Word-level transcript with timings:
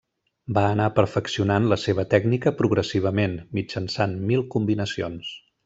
Va 0.57 0.61
anar 0.69 0.87
perfeccionant 0.99 1.67
la 1.73 1.77
seva 1.83 2.05
tècnica 2.15 2.55
progressivament, 2.63 3.37
mitjançant 3.61 4.19
mil 4.33 4.47
combinacions. 4.57 5.33